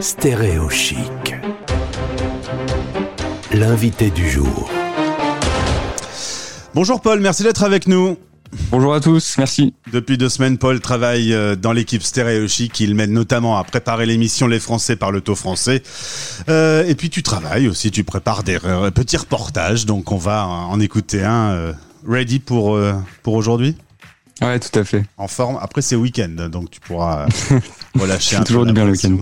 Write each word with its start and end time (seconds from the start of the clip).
Stéréo 0.00 0.68
chic. 0.68 1.34
L'invité 3.52 4.10
du 4.10 4.28
jour. 4.28 4.68
Bonjour 6.74 7.00
Paul, 7.00 7.20
merci 7.20 7.42
d'être 7.42 7.62
avec 7.62 7.86
nous. 7.86 8.16
Bonjour 8.70 8.94
à 8.94 9.00
tous, 9.00 9.36
merci. 9.38 9.74
Depuis 9.92 10.16
deux 10.16 10.28
semaines, 10.28 10.58
Paul 10.58 10.80
travaille 10.80 11.32
euh, 11.32 11.56
dans 11.56 11.72
l'équipe 11.72 12.02
Stéréo 12.02 12.46
Chic. 12.46 12.78
Il 12.78 12.94
m'aide 12.94 13.10
notamment 13.10 13.58
à 13.58 13.64
préparer 13.64 14.06
l'émission 14.06 14.46
Les 14.46 14.60
Français 14.60 14.94
par 14.94 15.10
le 15.10 15.20
taux 15.20 15.34
français. 15.34 15.82
Euh, 16.48 16.84
et 16.86 16.94
puis 16.94 17.10
tu 17.10 17.22
travailles 17.22 17.66
aussi, 17.66 17.90
tu 17.90 18.04
prépares 18.04 18.44
des 18.44 18.58
petits 18.94 19.16
reportages. 19.16 19.86
Donc 19.86 20.12
on 20.12 20.18
va 20.18 20.46
en 20.46 20.78
écouter 20.80 21.24
un. 21.24 21.50
euh, 21.50 21.72
ready 22.06 22.38
pour, 22.38 22.76
euh, 22.76 22.94
pour 23.22 23.34
aujourd'hui 23.34 23.76
Ouais, 24.42 24.58
tout 24.58 24.76
à 24.78 24.84
fait. 24.84 25.04
En 25.16 25.28
forme. 25.28 25.58
Après 25.60 25.80
c'est 25.80 25.96
week-end, 25.96 26.48
donc 26.50 26.70
tu 26.70 26.80
pourras 26.80 27.26
euh, 27.52 27.58
relâcher 27.98 28.36
un 28.36 28.40
fais 28.40 28.44
toujours 28.44 28.62
peu 28.62 28.68
du 28.68 28.74
bien 28.74 28.84
le 28.84 28.92
pression. 28.92 29.20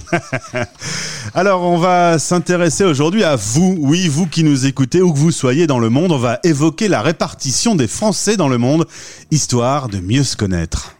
Alors, 1.34 1.62
on 1.62 1.78
va 1.78 2.18
s'intéresser 2.18 2.84
aujourd'hui 2.84 3.22
à 3.22 3.36
vous, 3.36 3.76
oui, 3.78 4.08
vous 4.08 4.26
qui 4.26 4.42
nous 4.42 4.66
écoutez, 4.66 5.02
où 5.02 5.12
que 5.12 5.18
vous 5.18 5.30
soyez 5.30 5.66
dans 5.66 5.78
le 5.78 5.90
monde. 5.90 6.12
On 6.12 6.18
va 6.18 6.40
évoquer 6.44 6.88
la 6.88 7.02
répartition 7.02 7.74
des 7.74 7.88
Français 7.88 8.36
dans 8.36 8.48
le 8.48 8.58
monde, 8.58 8.86
histoire 9.30 9.88
de 9.88 9.98
mieux 9.98 10.24
se 10.24 10.36
connaître. 10.36 10.96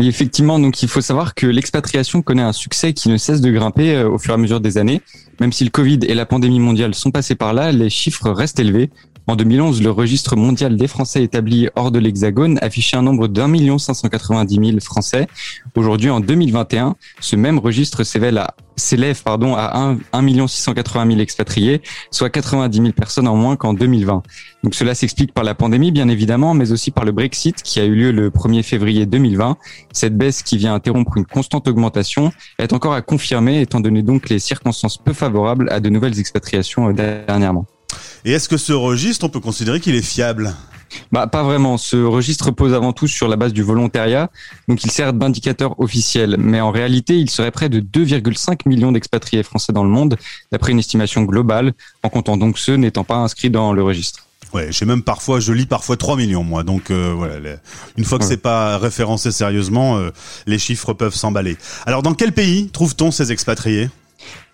Et 0.00 0.06
effectivement, 0.06 0.58
donc 0.58 0.82
il 0.82 0.88
faut 0.88 1.00
savoir 1.00 1.34
que 1.34 1.46
l'expatriation 1.46 2.20
connaît 2.20 2.42
un 2.42 2.52
succès 2.52 2.92
qui 2.92 3.08
ne 3.08 3.16
cesse 3.16 3.40
de 3.40 3.50
grimper 3.50 3.94
euh, 3.94 4.08
au 4.08 4.18
fur 4.18 4.32
et 4.32 4.34
à 4.34 4.38
mesure 4.38 4.60
des 4.60 4.78
années. 4.78 5.00
Même 5.40 5.52
si 5.52 5.64
le 5.64 5.70
Covid 5.70 6.00
et 6.02 6.14
la 6.14 6.26
pandémie 6.26 6.58
mondiale 6.58 6.94
sont 6.94 7.12
passés 7.12 7.36
par 7.36 7.54
là, 7.54 7.70
les 7.70 7.90
chiffres 7.90 8.30
restent 8.30 8.58
élevés. 8.58 8.90
En 9.26 9.36
2011, 9.36 9.82
le 9.82 9.90
registre 9.90 10.36
mondial 10.36 10.76
des 10.76 10.86
Français 10.86 11.22
établis 11.22 11.68
hors 11.76 11.90
de 11.90 11.98
l'Hexagone 11.98 12.58
affichait 12.60 12.98
un 12.98 13.02
nombre 13.02 13.26
d'un 13.26 13.48
million 13.48 13.78
cinq 13.78 13.94
cent 13.94 14.08
quatre-vingt-dix 14.10 14.58
mille 14.58 14.82
Français. 14.82 15.28
Aujourd'hui, 15.74 16.10
en 16.10 16.20
2021, 16.20 16.94
ce 17.20 17.34
même 17.34 17.58
registre 17.58 18.04
s'élève 18.04 18.36
à, 18.36 18.54
s'élève, 18.76 19.22
pardon, 19.22 19.54
à 19.54 19.78
1, 19.78 19.98
1 20.12 20.22
million 20.22 20.46
680 20.46 21.06
000 21.06 21.20
expatriés, 21.20 21.80
soit 22.10 22.28
90 22.28 22.76
000 22.76 22.92
personnes 22.92 23.26
en 23.26 23.34
moins 23.34 23.56
qu'en 23.56 23.72
2020. 23.72 24.22
Donc 24.62 24.74
cela 24.74 24.94
s'explique 24.94 25.32
par 25.32 25.44
la 25.44 25.54
pandémie, 25.54 25.90
bien 25.90 26.08
évidemment, 26.10 26.52
mais 26.52 26.70
aussi 26.72 26.90
par 26.90 27.06
le 27.06 27.12
Brexit 27.12 27.62
qui 27.62 27.80
a 27.80 27.84
eu 27.84 27.94
lieu 27.94 28.12
le 28.12 28.28
1er 28.28 28.62
février 28.62 29.06
2020. 29.06 29.56
Cette 29.92 30.18
baisse 30.18 30.42
qui 30.42 30.58
vient 30.58 30.74
interrompre 30.74 31.16
une 31.16 31.24
constante 31.24 31.66
augmentation 31.66 32.30
est 32.58 32.74
encore 32.74 32.92
à 32.92 33.00
confirmer, 33.00 33.62
étant 33.62 33.80
donné 33.80 34.02
donc 34.02 34.28
les 34.28 34.38
circonstances 34.38 34.98
peu 34.98 35.14
favorables 35.14 35.70
à 35.70 35.80
de 35.80 35.88
nouvelles 35.88 36.18
expatriations 36.18 36.90
euh, 36.90 36.92
dernièrement. 37.26 37.64
Et 38.24 38.32
est-ce 38.32 38.48
que 38.48 38.56
ce 38.56 38.72
registre, 38.72 39.26
on 39.26 39.28
peut 39.28 39.40
considérer 39.40 39.80
qu'il 39.80 39.94
est 39.94 40.02
fiable? 40.02 40.54
Bah, 41.12 41.26
pas 41.26 41.42
vraiment. 41.42 41.76
Ce 41.76 41.96
registre 41.96 42.46
repose 42.46 42.72
avant 42.72 42.92
tout 42.92 43.06
sur 43.08 43.26
la 43.28 43.36
base 43.36 43.52
du 43.52 43.62
volontariat, 43.62 44.30
donc 44.68 44.84
il 44.84 44.90
sert 44.90 45.12
d'indicateur 45.12 45.78
officiel. 45.80 46.36
Mais 46.38 46.60
en 46.60 46.70
réalité, 46.70 47.18
il 47.18 47.28
serait 47.28 47.50
près 47.50 47.68
de 47.68 47.80
2,5 47.80 48.60
millions 48.66 48.92
d'expatriés 48.92 49.42
français 49.42 49.72
dans 49.72 49.84
le 49.84 49.90
monde, 49.90 50.16
d'après 50.52 50.72
une 50.72 50.78
estimation 50.78 51.22
globale, 51.24 51.72
en 52.02 52.08
comptant 52.08 52.36
donc 52.36 52.58
ceux 52.58 52.76
n'étant 52.76 53.04
pas 53.04 53.16
inscrits 53.16 53.50
dans 53.50 53.72
le 53.72 53.82
registre. 53.82 54.26
Ouais, 54.52 54.68
j'ai 54.70 54.84
même 54.86 55.02
parfois, 55.02 55.40
je 55.40 55.52
lis 55.52 55.66
parfois 55.66 55.96
3 55.96 56.16
millions 56.16 56.44
moi, 56.44 56.62
donc 56.62 56.92
euh, 56.92 57.12
voilà. 57.16 57.40
les- 57.40 57.56
Une 57.98 58.04
fois 58.04 58.18
que 58.18 58.24
Ouais. 58.24 58.30
c'est 58.30 58.36
pas 58.36 58.78
référencé 58.78 59.32
sérieusement, 59.32 59.96
euh, 59.98 60.10
les 60.46 60.60
chiffres 60.60 60.92
peuvent 60.92 61.14
s'emballer. 61.14 61.56
Alors, 61.86 62.02
dans 62.02 62.14
quel 62.14 62.30
pays 62.32 62.68
trouve-t-on 62.68 63.10
ces 63.10 63.32
expatriés? 63.32 63.90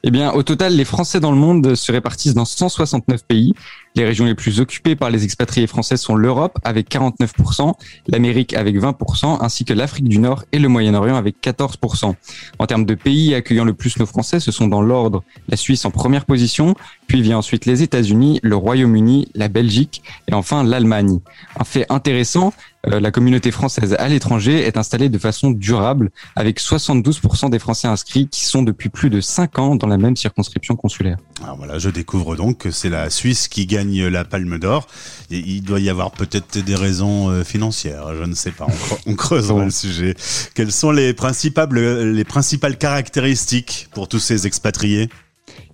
Eh 0.02 0.10
bien, 0.10 0.32
au 0.32 0.42
total, 0.42 0.74
les 0.74 0.86
Français 0.86 1.20
dans 1.20 1.30
le 1.30 1.36
monde 1.36 1.74
se 1.74 1.92
répartissent 1.92 2.32
dans 2.32 2.46
169 2.46 3.22
pays. 3.24 3.52
Les 3.96 4.04
régions 4.04 4.24
les 4.24 4.34
plus 4.34 4.60
occupées 4.60 4.96
par 4.96 5.10
les 5.10 5.24
expatriés 5.24 5.66
français 5.66 5.96
sont 5.96 6.14
l'Europe 6.14 6.58
avec 6.62 6.88
49%, 6.88 7.74
l'Amérique 8.06 8.54
avec 8.54 8.76
20%, 8.76 9.38
ainsi 9.40 9.64
que 9.64 9.74
l'Afrique 9.74 10.08
du 10.08 10.18
Nord 10.18 10.44
et 10.52 10.60
le 10.60 10.68
Moyen-Orient 10.68 11.16
avec 11.16 11.36
14%. 11.42 12.14
En 12.58 12.66
termes 12.66 12.84
de 12.84 12.94
pays 12.94 13.34
accueillant 13.34 13.64
le 13.64 13.74
plus 13.74 13.98
nos 13.98 14.06
Français, 14.06 14.38
ce 14.38 14.52
sont 14.52 14.68
dans 14.68 14.80
l'ordre 14.80 15.24
la 15.48 15.56
Suisse 15.56 15.84
en 15.84 15.90
première 15.90 16.24
position, 16.24 16.76
puis 17.08 17.20
vient 17.20 17.38
ensuite 17.38 17.66
les 17.66 17.82
États-Unis, 17.82 18.38
le 18.44 18.54
Royaume-Uni, 18.54 19.28
la 19.34 19.48
Belgique 19.48 20.02
et 20.28 20.34
enfin 20.34 20.62
l'Allemagne. 20.62 21.18
Un 21.58 21.64
fait 21.64 21.86
intéressant, 21.90 22.52
euh, 22.86 23.00
la 23.00 23.10
communauté 23.10 23.50
française 23.50 23.94
à 23.98 24.08
l'étranger 24.08 24.60
est 24.66 24.76
installée 24.76 25.08
de 25.08 25.18
façon 25.18 25.50
durable, 25.50 26.10
avec 26.36 26.60
72% 26.60 27.50
des 27.50 27.58
Français 27.58 27.88
inscrits 27.88 28.28
qui 28.28 28.44
sont 28.44 28.62
depuis 28.62 28.88
plus 28.88 29.10
de 29.10 29.20
5 29.20 29.58
ans 29.58 29.74
dans 29.74 29.88
la 29.90 29.98
même 29.98 30.16
circonscription 30.16 30.76
consulaire. 30.76 31.18
Alors 31.42 31.56
voilà, 31.56 31.78
je 31.78 31.90
découvre 31.90 32.36
donc 32.36 32.58
que 32.58 32.70
c'est 32.70 32.88
la 32.88 33.10
Suisse 33.10 33.48
qui 33.48 33.66
gagne 33.66 34.06
la 34.06 34.24
Palme 34.24 34.58
d'Or. 34.58 34.86
Il 35.30 35.62
doit 35.62 35.80
y 35.80 35.90
avoir 35.90 36.10
peut-être 36.10 36.58
des 36.58 36.74
raisons 36.74 37.28
euh, 37.28 37.44
financières, 37.44 38.14
je 38.18 38.24
ne 38.24 38.34
sais 38.34 38.52
pas. 38.52 38.66
On, 38.66 38.72
cre- 38.72 39.00
on 39.06 39.14
creusera 39.14 39.64
le 39.64 39.70
sujet. 39.70 40.14
Quelles 40.54 40.72
sont 40.72 40.90
les 40.90 41.12
principales, 41.12 41.72
les 41.74 42.24
principales 42.24 42.78
caractéristiques 42.78 43.88
pour 43.92 44.08
tous 44.08 44.18
ces 44.18 44.46
expatriés? 44.46 45.08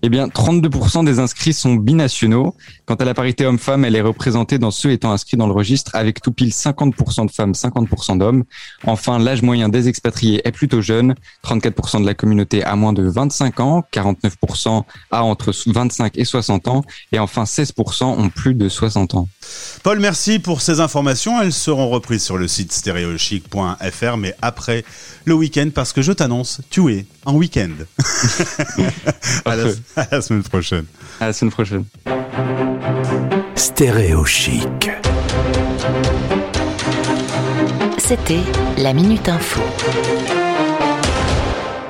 Eh 0.07 0.09
bien, 0.09 0.29
32% 0.29 1.05
des 1.05 1.19
inscrits 1.19 1.53
sont 1.53 1.75
binationaux. 1.75 2.55
Quant 2.85 2.95
à 2.95 3.05
la 3.05 3.13
parité 3.13 3.45
homme-femme, 3.45 3.85
elle 3.85 3.97
est 3.97 4.01
représentée 4.01 4.57
dans 4.57 4.71
ceux 4.71 4.93
étant 4.93 5.11
inscrits 5.11 5.37
dans 5.37 5.49
le 5.49 5.53
registre 5.53 5.97
avec 5.97 6.23
tout 6.23 6.31
pile 6.31 6.51
50% 6.51 7.27
de 7.27 7.31
femmes, 7.33 7.51
50% 7.51 8.19
d'hommes. 8.19 8.45
Enfin, 8.85 9.19
l'âge 9.19 9.43
moyen 9.43 9.69
des 9.69 9.89
expatriés 9.89 10.47
est 10.47 10.53
plutôt 10.53 10.81
jeune. 10.81 11.17
34% 11.45 12.03
de 12.03 12.07
la 12.07 12.15
communauté 12.15 12.63
a 12.63 12.77
moins 12.77 12.93
de 12.93 13.03
25 13.03 13.59
ans, 13.59 13.83
49% 13.93 14.85
a 15.11 15.25
entre 15.25 15.53
25 15.67 16.17
et 16.17 16.25
60 16.25 16.69
ans, 16.69 16.85
et 17.11 17.19
enfin 17.19 17.43
16% 17.43 18.05
ont 18.05 18.29
plus 18.29 18.55
de 18.55 18.69
60 18.69 19.17
ans. 19.17 19.27
Paul, 19.83 19.99
merci 19.99 20.39
pour 20.39 20.61
ces 20.61 20.79
informations. 20.79 21.43
Elles 21.43 21.53
seront 21.53 21.89
reprises 21.89 22.23
sur 22.23 22.39
le 22.39 22.47
site 22.47 22.73
stéréochic.fr, 22.73 24.17
mais 24.19 24.37
après 24.41 24.85
le 25.25 25.35
week-end, 25.35 25.71
parce 25.75 25.93
que 25.93 26.01
je 26.01 26.13
t'annonce, 26.13 26.61
tu 26.71 26.93
es 26.93 27.07
en 27.25 27.35
week-end. 27.35 27.73
à, 29.45 29.57
la, 29.57 29.65
à 29.99 30.07
la 30.11 30.21
semaine 30.21 30.43
prochaine. 30.43 30.85
À 31.21 31.27
la 31.27 31.33
semaine 31.33 31.53
prochaine. 31.53 31.85
Stéréo 33.55 34.25
chic. 34.25 34.91
C'était 37.99 38.41
la 38.77 38.93
Minute 38.93 39.29
Info. 39.29 39.63